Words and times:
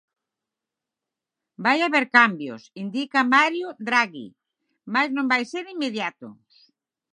Vai 1.65 1.77
haber 1.85 2.05
cambios, 2.17 2.61
indica 2.83 3.19
Mario 3.35 3.67
Draghi, 3.87 4.27
mais 4.93 5.09
non 5.15 5.25
van 5.31 5.43
ser 5.51 5.63
inmediatos. 5.75 6.51